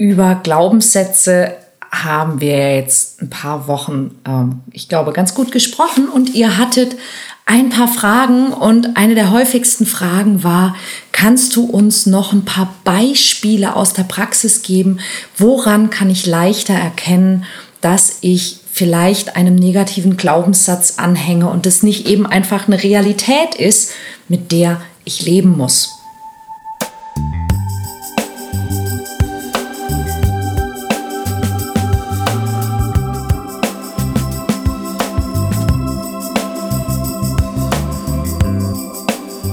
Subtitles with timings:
[0.00, 1.52] über Glaubenssätze
[1.92, 6.96] haben wir jetzt ein paar Wochen, ähm, ich glaube, ganz gut gesprochen und ihr hattet
[7.44, 10.74] ein paar Fragen und eine der häufigsten Fragen war,
[11.12, 15.00] kannst du uns noch ein paar Beispiele aus der Praxis geben?
[15.36, 17.44] Woran kann ich leichter erkennen,
[17.82, 23.90] dass ich vielleicht einem negativen Glaubenssatz anhänge und es nicht eben einfach eine Realität ist,
[24.28, 25.99] mit der ich leben muss?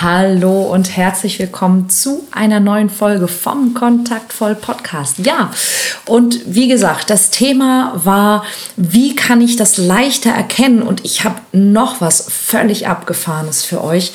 [0.00, 5.18] Hallo und herzlich willkommen zu einer neuen Folge vom Kontaktvoll Podcast.
[5.18, 5.50] Ja,
[6.06, 8.42] und wie gesagt, das Thema war,
[8.76, 10.82] wie kann ich das leichter erkennen?
[10.82, 14.12] Und ich habe noch was völlig Abgefahrenes für euch.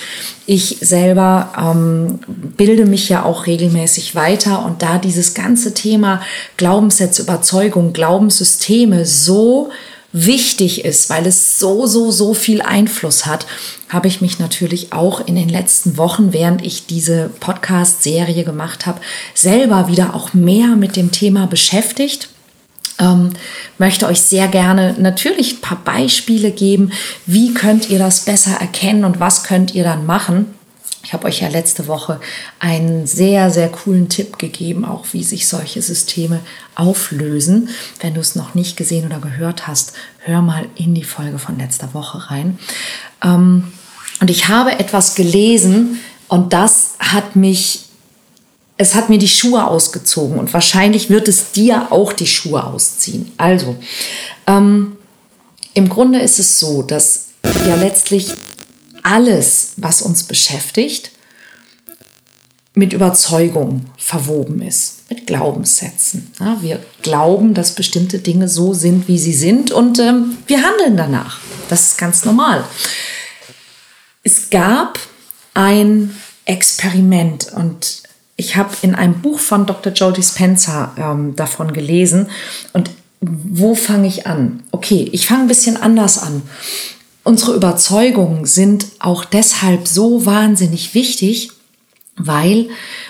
[0.48, 6.22] Ich selber ähm, bilde mich ja auch regelmäßig weiter und da dieses ganze Thema
[6.58, 9.70] Glaubenssätze, Überzeugung, Glaubenssysteme so
[10.14, 13.46] wichtig ist, weil es so, so, so viel Einfluss hat,
[13.90, 19.02] habe ich mich natürlich auch in den letzten Wochen, während ich diese Podcast-Serie gemacht habe,
[19.34, 22.30] selber wieder auch mehr mit dem Thema beschäftigt.
[23.00, 23.32] Ähm,
[23.78, 26.92] möchte euch sehr gerne natürlich ein paar Beispiele geben,
[27.26, 30.57] wie könnt ihr das besser erkennen und was könnt ihr dann machen.
[31.08, 32.20] Ich habe euch ja letzte Woche
[32.60, 36.42] einen sehr, sehr coolen Tipp gegeben, auch wie sich solche Systeme
[36.76, 37.70] auflösen.
[38.02, 39.94] Wenn du es noch nicht gesehen oder gehört hast,
[40.26, 42.60] hör mal in die Folge von letzter Woche rein.
[43.24, 43.72] Ähm,
[44.20, 47.86] und ich habe etwas gelesen und das hat mich,
[48.76, 53.32] es hat mir die Schuhe ausgezogen und wahrscheinlich wird es dir auch die Schuhe ausziehen.
[53.38, 53.78] Also,
[54.46, 54.98] ähm,
[55.74, 57.28] im Grunde ist es so, dass
[57.66, 58.34] ja letztlich
[59.08, 61.12] alles, was uns beschäftigt,
[62.74, 66.32] mit Überzeugung verwoben ist, mit Glaubenssätzen.
[66.40, 70.98] Ja, wir glauben, dass bestimmte Dinge so sind, wie sie sind und ähm, wir handeln
[70.98, 71.40] danach.
[71.70, 72.66] Das ist ganz normal.
[74.24, 75.00] Es gab
[75.54, 78.04] ein Experiment und
[78.36, 79.94] ich habe in einem Buch von Dr.
[79.94, 82.30] Joe Dispenza ähm, davon gelesen.
[82.74, 82.92] Und
[83.22, 84.64] wo fange ich an?
[84.72, 86.44] Okay, ich fange ein bisschen anders an.
[87.28, 91.50] Unsere Überzeugungen sind auch deshalb so wahnsinnig wichtig,
[92.16, 92.70] weil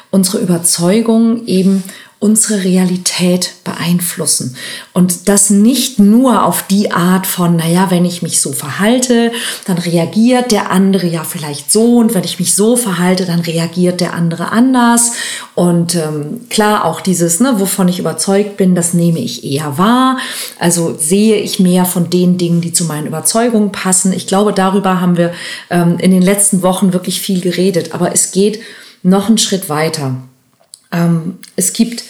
[0.09, 1.83] unsere Überzeugungen eben
[2.19, 4.55] unsere Realität beeinflussen.
[4.91, 9.31] Und das nicht nur auf die Art von, naja, wenn ich mich so verhalte,
[9.65, 14.01] dann reagiert der andere ja vielleicht so und wenn ich mich so verhalte, dann reagiert
[14.01, 15.11] der andere anders.
[15.53, 20.17] Und ähm, klar, auch dieses, ne, wovon ich überzeugt bin, das nehme ich eher wahr.
[20.57, 24.11] Also sehe ich mehr von den Dingen, die zu meinen Überzeugungen passen.
[24.11, 25.33] Ich glaube, darüber haben wir
[25.69, 27.93] ähm, in den letzten Wochen wirklich viel geredet.
[27.93, 28.59] Aber es geht
[29.03, 30.15] noch einen Schritt weiter.
[30.91, 32.03] Ähm, es gibt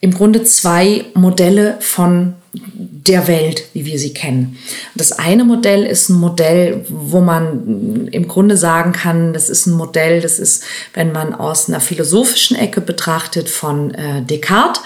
[0.00, 4.58] im Grunde zwei Modelle von der Welt, wie wir sie kennen.
[4.94, 9.74] Das eine Modell ist ein Modell, wo man im Grunde sagen kann, das ist ein
[9.74, 10.64] Modell, das ist,
[10.94, 14.82] wenn man aus einer philosophischen Ecke betrachtet, von äh, Descartes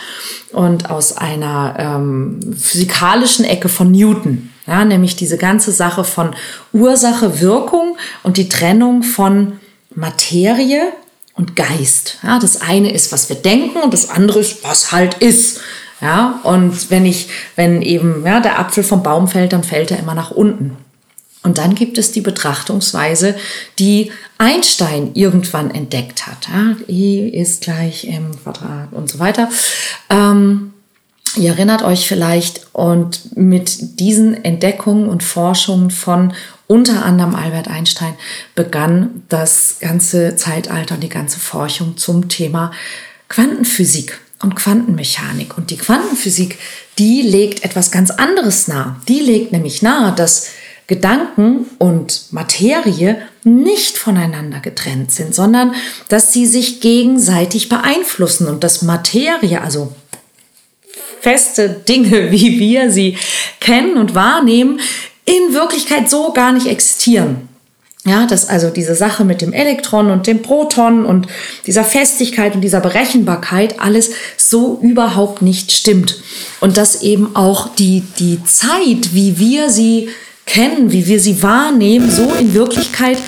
[0.53, 4.51] und aus einer ähm, physikalischen Ecke von Newton.
[4.67, 6.35] Ja, nämlich diese ganze Sache von
[6.73, 9.55] Ursache, Wirkung und die Trennung von
[9.95, 10.93] Materie
[11.41, 12.19] und Geist.
[12.23, 15.61] Ja, das eine ist, was wir denken und das andere ist, was halt ist.
[16.03, 19.99] Ja, und wenn ich, wenn eben ja, der Apfel vom Baum fällt, dann fällt er
[19.99, 20.77] immer nach unten.
[21.43, 23.35] Und dann gibt es die Betrachtungsweise,
[23.79, 26.49] die Einstein irgendwann entdeckt hat.
[26.53, 29.49] Ja, I ist gleich m Quadrat und so weiter.
[30.11, 30.75] Ähm,
[31.37, 36.33] Ihr erinnert euch vielleicht und mit diesen Entdeckungen und Forschungen von
[36.71, 38.15] unter anderem Albert Einstein
[38.55, 42.71] begann das ganze Zeitalter und die ganze Forschung zum Thema
[43.29, 45.59] Quantenphysik und Quantenmechanik.
[45.59, 46.61] Und die Quantenphysik,
[46.97, 48.95] die legt etwas ganz anderes nahe.
[49.09, 50.51] Die legt nämlich nahe, dass
[50.87, 55.75] Gedanken und Materie nicht voneinander getrennt sind, sondern
[56.09, 59.93] dass sie sich gegenseitig beeinflussen und dass Materie, also
[61.21, 63.19] feste Dinge, wie wir sie
[63.59, 64.79] kennen und wahrnehmen,
[65.31, 67.49] in Wirklichkeit so gar nicht existieren.
[68.07, 71.27] Ja, dass also diese Sache mit dem Elektron und dem Proton und
[71.67, 76.23] dieser Festigkeit und dieser Berechenbarkeit alles so überhaupt nicht stimmt.
[76.61, 80.09] Und dass eben auch die, die Zeit, wie wir sie
[80.47, 83.19] kennen, wie wir sie wahrnehmen, so in Wirklichkeit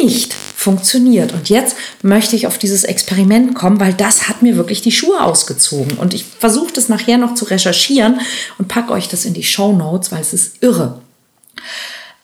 [0.00, 1.32] nicht funktioniert.
[1.32, 5.20] Und jetzt möchte ich auf dieses Experiment kommen, weil das hat mir wirklich die Schuhe
[5.20, 5.98] ausgezogen.
[5.98, 8.20] Und ich versuche das nachher noch zu recherchieren
[8.58, 11.01] und packe euch das in die Show Notes, weil es ist irre.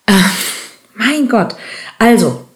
[0.07, 0.13] Äh,
[0.95, 1.55] mein Gott.
[1.99, 2.49] Also,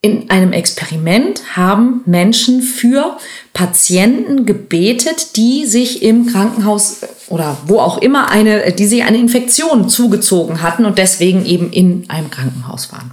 [0.00, 3.16] in einem Experiment haben Menschen für
[3.52, 9.88] Patienten gebetet, die sich im Krankenhaus oder wo auch immer eine, die sich eine Infektion
[9.88, 13.10] zugezogen hatten und deswegen eben in einem Krankenhaus waren.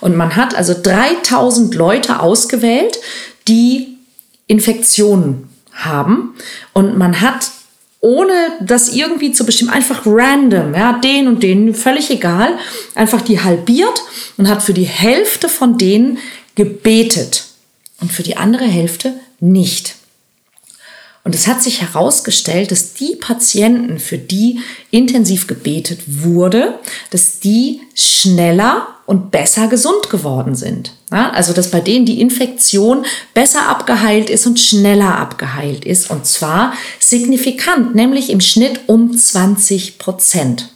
[0.00, 3.00] Und man hat also 3000 Leute ausgewählt,
[3.48, 3.98] die
[4.46, 6.34] Infektionen haben
[6.72, 7.50] und man hat
[8.00, 12.58] ohne das irgendwie zu bestimmen, einfach random, ja, den und den, völlig egal,
[12.94, 14.02] einfach die halbiert
[14.36, 16.18] und hat für die Hälfte von denen
[16.54, 17.44] gebetet
[18.00, 19.96] und für die andere Hälfte nicht.
[21.22, 26.78] Und es hat sich herausgestellt, dass die Patienten, für die intensiv gebetet wurde,
[27.10, 30.92] dass die schneller und besser gesund geworden sind.
[31.10, 36.10] Also dass bei denen die Infektion besser abgeheilt ist und schneller abgeheilt ist.
[36.10, 40.70] Und zwar signifikant, nämlich im Schnitt um 20 Prozent.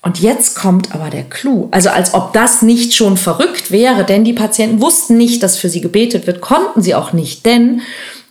[0.00, 1.68] Und jetzt kommt aber der Clou.
[1.70, 5.68] Also als ob das nicht schon verrückt wäre, denn die Patienten wussten nicht, dass für
[5.68, 7.82] sie gebetet wird, konnten sie auch nicht, denn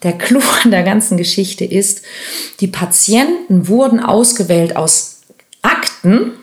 [0.04, 2.02] der Clou an der ganzen Geschichte ist,
[2.60, 5.22] die Patienten wurden ausgewählt aus
[5.62, 6.34] Akten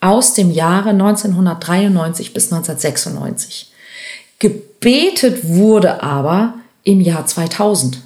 [0.00, 3.72] aus dem Jahre 1993 bis 1996.
[4.38, 8.00] Gebetet wurde aber im Jahr 2000.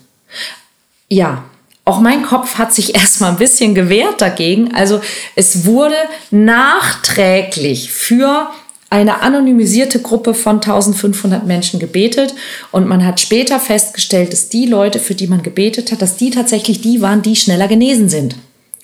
[1.08, 1.44] Ja,
[1.84, 4.74] auch mein Kopf hat sich erstmal ein bisschen gewehrt dagegen.
[4.74, 5.00] Also
[5.34, 5.96] es wurde
[6.30, 8.50] nachträglich für
[8.92, 12.34] eine anonymisierte Gruppe von 1500 Menschen gebetet
[12.72, 16.28] und man hat später festgestellt, dass die Leute, für die man gebetet hat, dass die
[16.28, 18.36] tatsächlich die waren, die schneller genesen sind.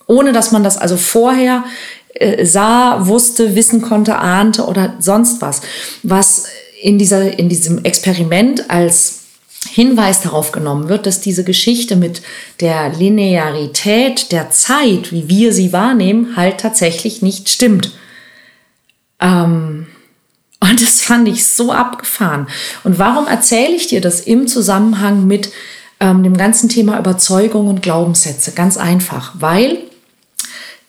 [0.07, 1.65] Ohne dass man das also vorher
[2.15, 5.61] äh, sah, wusste, wissen konnte, ahnte oder sonst was.
[6.03, 6.47] Was
[6.81, 9.25] in, dieser, in diesem Experiment als
[9.71, 12.23] Hinweis darauf genommen wird, dass diese Geschichte mit
[12.61, 17.93] der Linearität der Zeit, wie wir sie wahrnehmen, halt tatsächlich nicht stimmt.
[19.21, 19.78] Ähm,
[20.61, 22.49] und das fand ich so abgefahren.
[22.85, 25.51] Und warum erzähle ich dir das im Zusammenhang mit
[26.01, 28.53] ähm, dem ganzen Thema Überzeugung und Glaubenssätze?
[28.53, 29.79] Ganz einfach, weil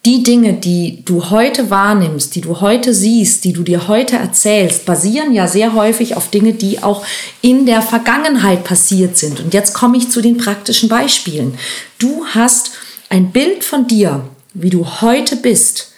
[0.05, 4.85] die Dinge, die du heute wahrnimmst, die du heute siehst, die du dir heute erzählst,
[4.85, 7.05] basieren ja sehr häufig auf Dinge, die auch
[7.41, 9.41] in der Vergangenheit passiert sind.
[9.41, 11.57] Und jetzt komme ich zu den praktischen Beispielen.
[11.99, 12.71] Du hast
[13.09, 14.21] ein Bild von dir,
[14.53, 15.91] wie du heute bist,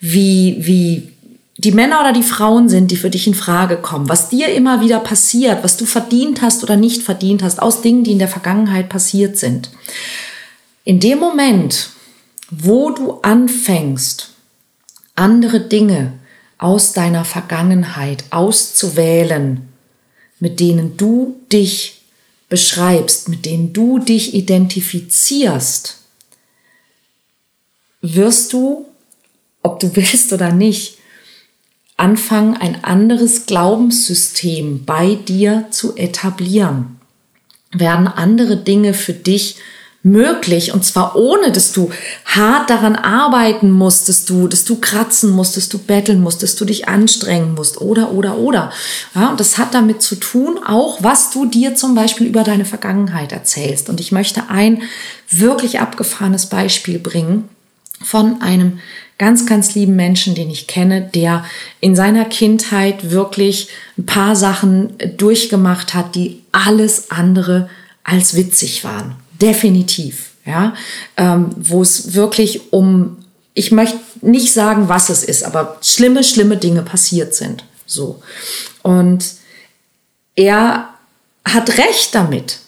[0.00, 1.12] wie, wie
[1.60, 4.80] die Männer oder die Frauen sind, die für dich in Frage kommen, was dir immer
[4.80, 8.28] wieder passiert, was du verdient hast oder nicht verdient hast, aus Dingen, die in der
[8.28, 9.70] Vergangenheit passiert sind.
[10.84, 11.90] In dem Moment,
[12.50, 14.30] wo du anfängst,
[15.16, 16.12] andere Dinge
[16.58, 19.66] aus deiner Vergangenheit auszuwählen,
[20.38, 22.02] mit denen du dich
[22.48, 25.98] beschreibst, mit denen du dich identifizierst,
[28.00, 28.86] wirst du,
[29.64, 30.97] ob du willst oder nicht,
[31.98, 36.98] anfangen, ein anderes Glaubenssystem bei dir zu etablieren.
[37.72, 39.56] Werden andere Dinge für dich
[40.04, 41.90] möglich und zwar ohne, dass du
[42.24, 46.54] hart daran arbeiten musst, dass du, dass du kratzen musst, dass du betteln musst, dass
[46.54, 48.72] du dich anstrengen musst oder, oder, oder.
[49.14, 52.64] Ja, und das hat damit zu tun, auch was du dir zum Beispiel über deine
[52.64, 53.88] Vergangenheit erzählst.
[53.88, 54.82] Und ich möchte ein
[55.30, 57.48] wirklich abgefahrenes Beispiel bringen
[58.00, 58.78] von einem
[59.18, 61.44] ganz, ganz lieben Menschen, den ich kenne, der
[61.80, 67.68] in seiner Kindheit wirklich ein paar Sachen durchgemacht hat, die alles andere
[68.04, 69.16] als witzig waren.
[69.40, 70.74] Definitiv, ja,
[71.16, 73.18] ähm, wo es wirklich um,
[73.54, 78.22] ich möchte nicht sagen, was es ist, aber schlimme, schlimme Dinge passiert sind, so.
[78.82, 79.24] Und
[80.36, 80.88] er
[81.44, 82.60] hat recht damit,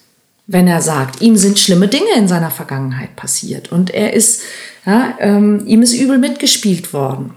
[0.46, 3.70] wenn er sagt, ihm sind schlimme Dinge in seiner Vergangenheit passiert.
[3.70, 4.42] Und er ist,
[4.86, 7.34] ja, ähm, ihm ist übel mitgespielt worden.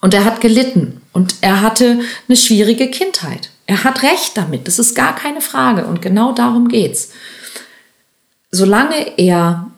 [0.00, 1.00] Und er hat gelitten.
[1.12, 3.50] Und er hatte eine schwierige Kindheit.
[3.66, 5.86] Er hat recht damit, das ist gar keine Frage.
[5.86, 7.10] Und genau darum geht's.
[8.50, 9.70] Solange er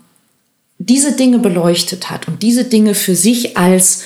[0.79, 4.05] diese Dinge beleuchtet hat und diese Dinge für sich als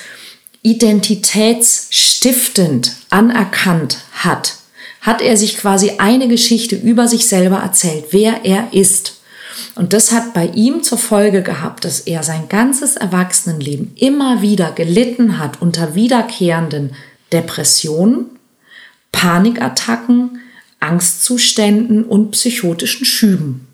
[0.62, 4.56] identitätsstiftend anerkannt hat,
[5.00, 9.13] hat er sich quasi eine Geschichte über sich selber erzählt, wer er ist.
[9.74, 14.72] Und das hat bei ihm zur Folge gehabt, dass er sein ganzes Erwachsenenleben immer wieder
[14.72, 16.94] gelitten hat unter wiederkehrenden
[17.32, 18.30] Depressionen,
[19.12, 20.40] Panikattacken,
[20.80, 23.66] Angstzuständen und psychotischen Schüben.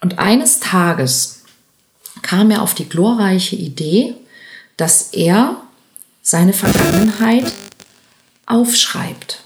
[0.00, 1.42] Und eines Tages
[2.22, 4.14] kam er auf die glorreiche Idee,
[4.76, 5.62] dass er
[6.22, 7.52] seine Vergangenheit
[8.46, 9.42] aufschreibt.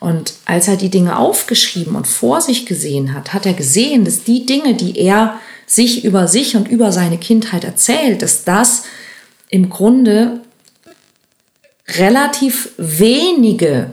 [0.00, 4.24] Und als er die Dinge aufgeschrieben und vor sich gesehen hat, hat er gesehen, dass
[4.24, 8.84] die Dinge, die er sich über sich und über seine Kindheit erzählt, dass das
[9.50, 10.40] im Grunde
[11.98, 13.92] relativ wenige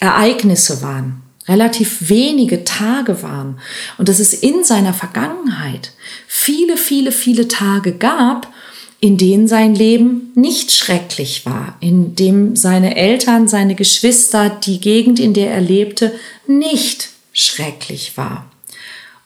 [0.00, 3.60] Ereignisse waren, relativ wenige Tage waren.
[3.98, 5.92] Und dass es in seiner Vergangenheit
[6.26, 8.52] viele, viele, viele Tage gab,
[9.00, 15.20] in denen sein Leben nicht schrecklich war, in dem seine Eltern, seine Geschwister, die Gegend,
[15.20, 18.50] in der er lebte, nicht schrecklich war.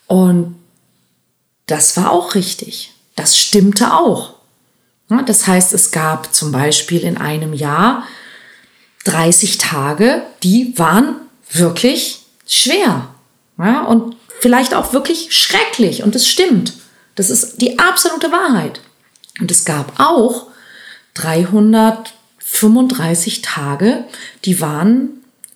[0.07, 0.57] Und
[1.67, 2.93] das war auch richtig.
[3.17, 4.35] Das stimmte auch.
[5.27, 8.07] Das heißt, es gab zum Beispiel in einem Jahr
[9.05, 11.17] 30 Tage, die waren
[11.51, 13.09] wirklich schwer.
[13.57, 16.03] Und vielleicht auch wirklich schrecklich.
[16.03, 16.75] Und das stimmt.
[17.15, 18.81] Das ist die absolute Wahrheit.
[19.41, 20.49] Und es gab auch
[21.15, 24.05] 335 Tage,
[24.45, 25.09] die waren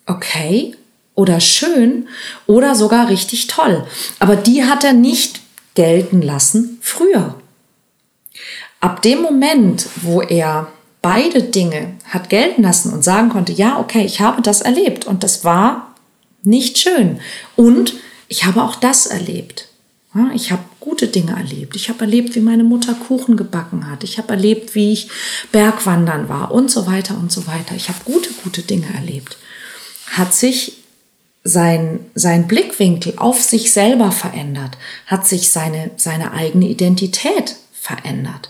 [0.05, 0.75] okay
[1.15, 2.09] oder schön
[2.45, 3.87] oder sogar richtig toll.
[4.19, 5.39] Aber die hat er nicht
[5.75, 7.35] gelten lassen früher.
[8.79, 14.05] Ab dem Moment, wo er beide Dinge hat gelten lassen und sagen konnte, ja, okay,
[14.05, 15.95] ich habe das erlebt und das war
[16.43, 17.19] nicht schön.
[17.55, 17.93] Und
[18.27, 19.69] ich habe auch das erlebt.
[20.33, 21.75] Ich habe gute Dinge erlebt.
[21.75, 24.03] Ich habe erlebt, wie meine Mutter Kuchen gebacken hat.
[24.03, 25.09] Ich habe erlebt, wie ich
[25.51, 27.75] Bergwandern war und so weiter und so weiter.
[27.75, 29.37] Ich habe gute, gute Dinge erlebt.
[30.07, 30.77] Hat sich
[31.43, 38.49] sein, sein Blickwinkel auf sich selber verändert, hat sich seine, seine eigene Identität verändert.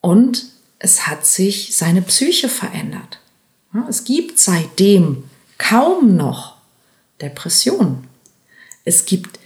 [0.00, 0.46] Und
[0.78, 3.20] es hat sich seine Psyche verändert.
[3.88, 5.24] Es gibt seitdem
[5.58, 6.56] kaum noch
[7.20, 8.08] Depressionen.
[8.84, 9.39] Es gibt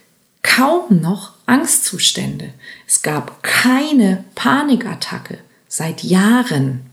[0.45, 2.55] kaum noch Angstzustände.
[2.87, 6.87] Es gab keine Panikattacke seit Jahren.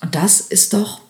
[0.00, 1.01] Und das ist doch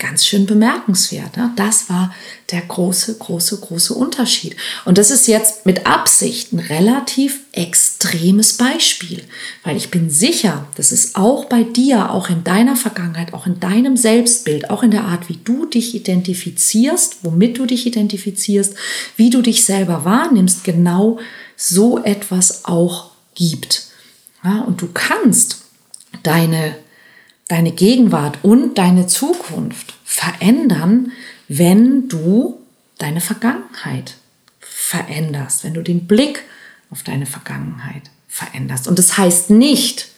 [0.00, 1.36] ganz schön bemerkenswert.
[1.36, 1.52] Ne?
[1.54, 2.12] Das war
[2.50, 4.56] der große, große, große Unterschied.
[4.84, 9.22] Und das ist jetzt mit Absicht ein relativ extremes Beispiel,
[9.62, 13.60] weil ich bin sicher, dass es auch bei dir, auch in deiner Vergangenheit, auch in
[13.60, 18.74] deinem Selbstbild, auch in der Art, wie du dich identifizierst, womit du dich identifizierst,
[19.16, 21.20] wie du dich selber wahrnimmst, genau
[21.56, 23.86] so etwas auch gibt.
[24.42, 25.62] Ja, und du kannst
[26.22, 26.74] deine
[27.50, 31.10] deine Gegenwart und deine Zukunft verändern,
[31.48, 32.60] wenn du
[32.98, 34.14] deine Vergangenheit
[34.60, 36.44] veränderst, wenn du den Blick
[36.90, 38.86] auf deine Vergangenheit veränderst.
[38.86, 40.08] Und das heißt nicht,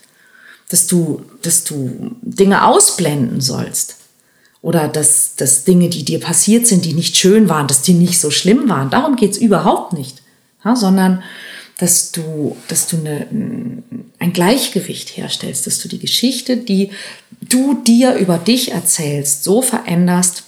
[0.69, 3.97] dass du, dass du Dinge ausblenden sollst
[4.61, 8.19] oder dass, dass Dinge, die dir passiert sind, die nicht schön waren, dass die nicht
[8.19, 8.91] so schlimm waren.
[8.91, 10.21] Darum geht es überhaupt nicht,
[10.63, 11.23] ja, sondern
[11.77, 13.27] dass du, dass du eine,
[14.19, 16.91] ein Gleichgewicht herstellst, dass du die Geschichte, die
[17.41, 20.43] du dir über dich erzählst, so veränderst,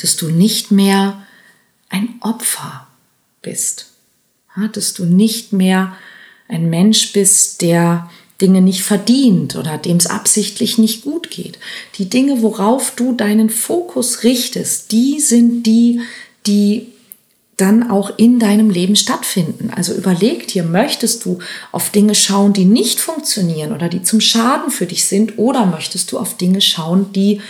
[0.00, 1.22] dass du nicht mehr
[1.88, 2.86] ein Opfer
[3.42, 3.86] bist,
[4.72, 5.96] dass du nicht mehr
[6.48, 8.10] ein Mensch bist, der
[8.40, 11.58] Dinge nicht verdient oder dem es absichtlich nicht gut geht.
[11.96, 16.00] Die Dinge, worauf du deinen Fokus richtest, die sind die,
[16.46, 16.92] die
[17.56, 19.70] dann auch in deinem Leben stattfinden.
[19.74, 21.38] Also überleg dir, möchtest du
[21.72, 26.12] auf Dinge schauen, die nicht funktionieren oder die zum Schaden für dich sind oder möchtest
[26.12, 27.40] du auf Dinge schauen, die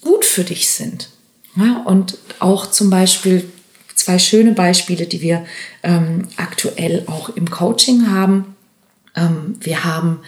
[0.00, 1.08] gut für dich sind.
[1.56, 3.50] Ja, und auch zum Beispiel
[3.96, 5.44] zwei schöne Beispiele, die wir
[5.82, 8.54] ähm, aktuell auch im Coaching haben.
[9.16, 10.20] Ähm, wir haben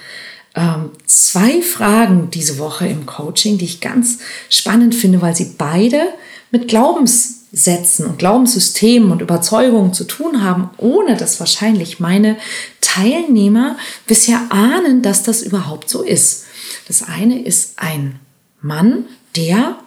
[0.56, 4.18] ähm, zwei Fragen diese Woche im Coaching, die ich ganz
[4.49, 6.02] spannend finde, weil sie beide
[6.50, 12.37] mit Glaubens Sätzen und Glaubenssystemen und Überzeugungen zu tun haben, ohne dass wahrscheinlich meine
[12.80, 13.76] Teilnehmer
[14.07, 16.45] bisher ahnen, dass das überhaupt so ist.
[16.87, 18.21] Das eine ist ein
[18.61, 19.78] Mann, der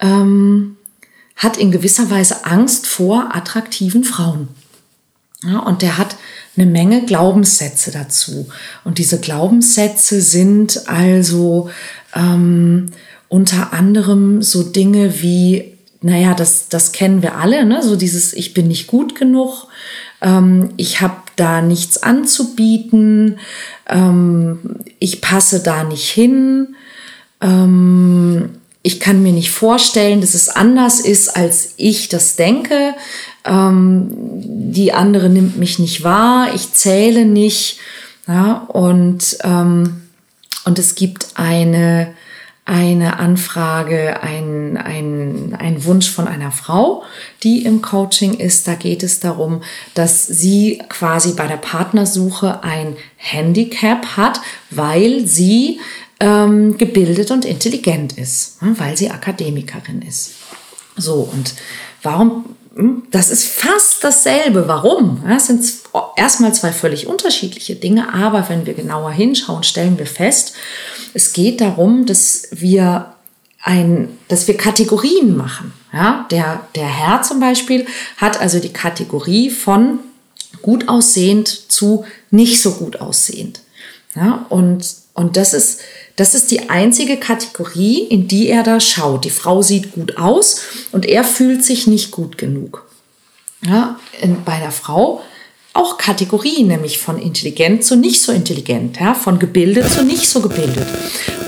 [0.00, 0.76] ähm,
[1.36, 4.48] hat in gewisser Weise Angst vor attraktiven Frauen.
[5.42, 6.16] Ja, und der hat
[6.56, 8.48] eine Menge Glaubenssätze dazu.
[8.82, 11.70] Und diese Glaubenssätze sind also
[12.14, 12.90] ähm,
[13.28, 17.82] unter anderem so Dinge wie naja, das, das kennen wir alle, ne?
[17.82, 19.66] so dieses Ich bin nicht gut genug,
[20.20, 23.38] ähm, ich habe da nichts anzubieten,
[23.88, 24.58] ähm,
[24.98, 26.76] ich passe da nicht hin,
[27.40, 28.50] ähm,
[28.82, 32.94] ich kann mir nicht vorstellen, dass es anders ist, als ich das denke,
[33.44, 37.78] ähm, die andere nimmt mich nicht wahr, ich zähle nicht,
[38.26, 40.02] ja, und, ähm,
[40.64, 42.14] und es gibt eine
[42.68, 47.02] eine Anfrage, ein, ein, ein Wunsch von einer Frau,
[47.42, 48.68] die im Coaching ist.
[48.68, 49.62] Da geht es darum,
[49.94, 55.80] dass sie quasi bei der Partnersuche ein Handicap hat, weil sie
[56.20, 60.32] ähm, gebildet und intelligent ist, ne, weil sie Akademikerin ist.
[60.94, 61.54] So, und
[62.02, 62.54] warum
[63.10, 64.68] das ist fast dasselbe.
[64.68, 65.22] Warum?
[65.26, 65.64] Das sind
[66.16, 70.54] erstmal zwei völlig unterschiedliche Dinge, aber wenn wir genauer hinschauen, stellen wir fest,
[71.12, 73.14] es geht darum, dass wir
[73.62, 75.72] ein, dass wir Kategorien machen.
[75.92, 79.98] Ja, der, der Herr zum Beispiel hat also die Kategorie von
[80.62, 83.60] gut aussehend zu nicht so gut aussehend.
[84.14, 85.80] Ja, und, und das ist,
[86.18, 89.24] das ist die einzige Kategorie, in die er da schaut.
[89.24, 92.84] Die Frau sieht gut aus und er fühlt sich nicht gut genug.
[93.64, 94.00] Ja,
[94.44, 95.22] bei der Frau
[95.74, 100.40] auch Kategorien, nämlich von intelligent zu nicht so intelligent, ja, von gebildet zu nicht so
[100.40, 100.88] gebildet.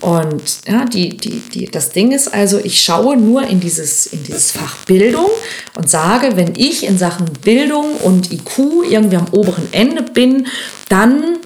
[0.02, 4.22] Und ja, die, die, die, das Ding ist also, ich schaue nur in dieses, in
[4.22, 5.30] dieses Fach Bildung
[5.76, 10.46] und sage, wenn ich in Sachen Bildung und IQ irgendwie am oberen Ende bin,
[10.88, 11.38] dann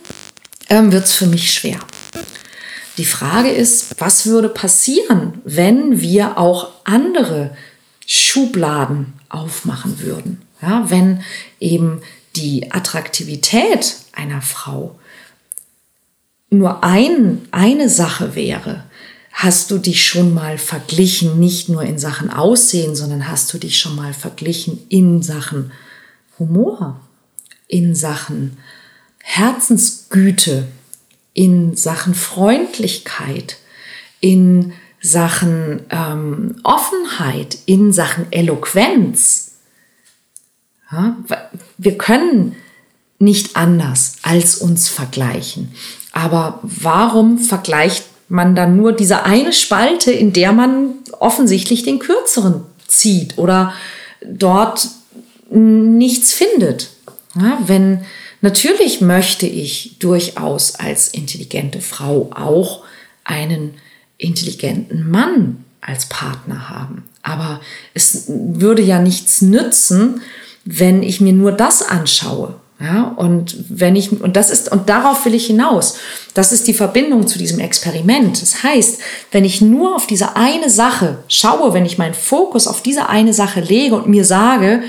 [0.68, 1.78] ähm, wird es für mich schwer.
[2.96, 7.56] Die Frage ist, was würde passieren, wenn wir auch andere
[8.06, 10.42] Schubladen aufmachen würden?
[10.62, 11.22] Ja, wenn
[11.60, 12.02] eben
[12.36, 14.98] die Attraktivität einer Frau
[16.50, 18.84] nur ein, eine Sache wäre,
[19.32, 23.78] hast du dich schon mal verglichen, nicht nur in Sachen Aussehen, sondern hast du dich
[23.78, 25.72] schon mal verglichen in Sachen
[26.38, 27.00] Humor,
[27.66, 28.56] in Sachen
[29.18, 30.68] Herzensgüte,
[31.34, 33.58] in Sachen Freundlichkeit,
[34.20, 34.72] in
[35.02, 39.56] Sachen ähm, Offenheit, in Sachen Eloquenz.
[40.90, 41.16] Ja,
[41.76, 42.56] wir können
[43.18, 45.74] nicht anders als uns vergleichen.
[46.12, 52.62] Aber warum vergleicht man dann nur diese eine Spalte, in der man offensichtlich den kürzeren
[52.86, 53.74] zieht oder
[54.24, 54.88] dort
[55.50, 56.90] nichts findet?
[57.34, 58.04] Ja, wenn
[58.44, 62.82] Natürlich möchte ich durchaus als intelligente Frau auch
[63.24, 63.72] einen
[64.18, 67.04] intelligenten Mann als Partner haben.
[67.22, 67.62] Aber
[67.94, 70.20] es würde ja nichts nützen,
[70.66, 72.56] wenn ich mir nur das anschaue.
[72.78, 75.96] Ja, und wenn ich, und das ist, und darauf will ich hinaus.
[76.34, 78.42] Das ist die Verbindung zu diesem Experiment.
[78.42, 79.00] Das heißt,
[79.32, 83.32] wenn ich nur auf diese eine Sache schaue, wenn ich meinen Fokus auf diese eine
[83.32, 84.82] Sache lege und mir sage,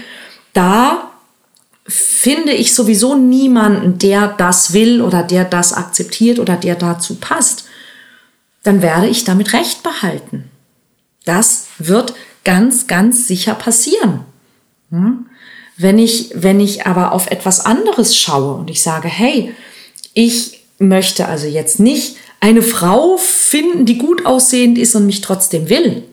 [0.52, 1.15] da
[1.88, 7.66] finde ich sowieso niemanden, der das will oder der das akzeptiert oder der dazu passt,
[8.64, 10.50] dann werde ich damit recht behalten.
[11.26, 14.22] Das wird ganz, ganz sicher passieren.
[14.90, 15.26] Hm?
[15.78, 19.54] Wenn ich, wenn ich aber auf etwas anderes schaue und ich sage, hey,
[20.14, 25.70] ich möchte also jetzt nicht eine Frau finden, die gut aussehend ist und mich trotzdem
[25.70, 26.04] will,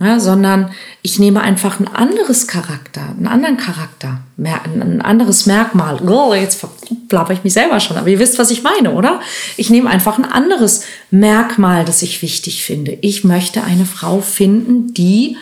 [0.00, 0.70] ja, sondern
[1.02, 6.00] ich nehme einfach ein anderes Charakter, einen anderen Charakter, ein anderes Merkmal.
[6.08, 6.64] Oh, jetzt
[7.08, 9.20] plapper ich mich selber schon, aber ihr wisst, was ich meine, oder?
[9.56, 12.96] Ich nehme einfach ein anderes Merkmal, das ich wichtig finde.
[13.00, 15.36] Ich möchte eine Frau finden, die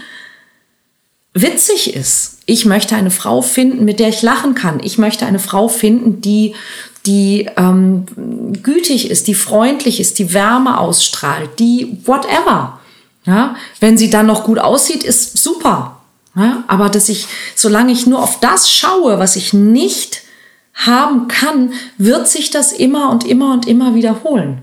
[1.34, 2.38] witzig ist.
[2.46, 4.80] Ich möchte eine Frau finden, mit der ich lachen kann.
[4.82, 6.54] Ich möchte eine Frau finden, die
[7.04, 8.04] die ähm,
[8.62, 12.80] gütig ist, die freundlich ist, die Wärme ausstrahlt, die whatever.
[13.26, 16.00] Ja, wenn sie dann noch gut aussieht, ist super.
[16.36, 20.22] Ja, aber dass ich, solange ich nur auf das schaue, was ich nicht
[20.74, 24.62] haben kann, wird sich das immer und immer und immer wiederholen.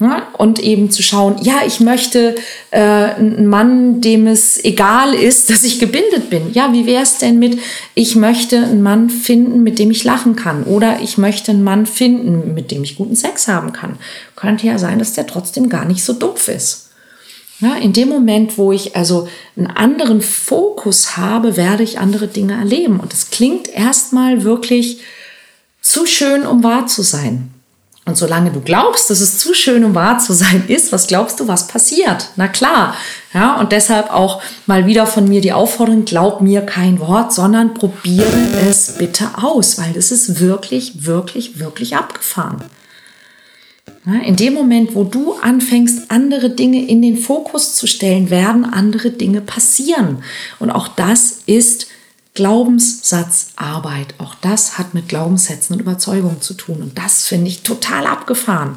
[0.00, 2.34] Ja, und eben zu schauen, ja, ich möchte
[2.72, 6.52] äh, einen Mann, dem es egal ist, dass ich gebildet bin.
[6.52, 7.58] Ja, wie wäre es denn mit,
[7.94, 10.64] ich möchte einen Mann finden, mit dem ich lachen kann.
[10.64, 13.96] Oder ich möchte einen Mann finden, mit dem ich guten Sex haben kann.
[14.36, 16.83] Könnte ja sein, dass der trotzdem gar nicht so doof ist.
[17.60, 22.54] Ja, in dem Moment, wo ich also einen anderen Fokus habe, werde ich andere Dinge
[22.54, 23.00] erleben.
[23.00, 25.00] Und es klingt erstmal wirklich
[25.80, 27.54] zu schön, um wahr zu sein.
[28.06, 31.40] Und solange du glaubst, dass es zu schön, um wahr zu sein ist, was glaubst
[31.40, 32.28] du, was passiert?
[32.36, 32.96] Na klar.
[33.32, 37.72] Ja, und deshalb auch mal wieder von mir die Aufforderung, glaub mir kein Wort, sondern
[37.72, 38.26] probiere
[38.68, 42.64] es bitte aus, weil das ist wirklich, wirklich, wirklich abgefahren.
[44.26, 49.10] In dem Moment, wo du anfängst, andere Dinge in den Fokus zu stellen, werden andere
[49.10, 50.22] Dinge passieren.
[50.58, 51.86] Und auch das ist
[52.34, 54.14] Glaubenssatzarbeit.
[54.18, 56.82] Auch das hat mit Glaubenssätzen und Überzeugungen zu tun.
[56.82, 58.76] Und das finde ich total abgefahren.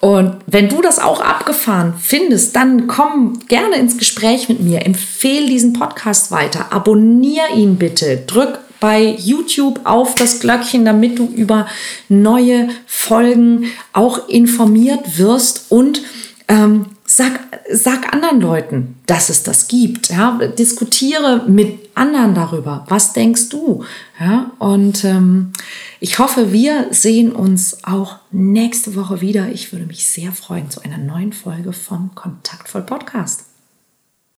[0.00, 4.84] Und wenn du das auch abgefahren findest, dann komm gerne ins Gespräch mit mir.
[4.84, 6.72] Empfehle diesen Podcast weiter.
[6.72, 8.18] Abonniere ihn bitte.
[8.26, 11.66] Drück bei YouTube auf das Glöckchen, damit du über
[12.10, 16.02] neue Folgen auch informiert wirst und
[16.48, 17.40] ähm, sag,
[17.72, 20.10] sag anderen Leuten, dass es das gibt.
[20.10, 20.38] Ja?
[20.58, 22.84] Diskutiere mit anderen darüber.
[22.90, 23.84] Was denkst du?
[24.20, 24.50] Ja?
[24.58, 25.54] Und ähm,
[25.98, 29.48] ich hoffe, wir sehen uns auch nächste Woche wieder.
[29.48, 33.44] Ich würde mich sehr freuen zu einer neuen Folge vom Kontaktvoll Podcast.